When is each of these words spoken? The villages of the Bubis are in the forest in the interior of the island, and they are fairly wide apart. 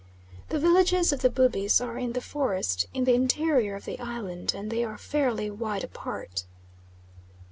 The 0.49 0.57
villages 0.57 1.13
of 1.13 1.19
the 1.21 1.29
Bubis 1.29 1.79
are 1.79 1.95
in 1.95 2.13
the 2.13 2.21
forest 2.21 2.87
in 2.91 3.03
the 3.03 3.13
interior 3.13 3.75
of 3.75 3.85
the 3.85 3.99
island, 3.99 4.51
and 4.55 4.71
they 4.71 4.83
are 4.83 4.97
fairly 4.97 5.51
wide 5.51 5.83
apart. 5.83 6.47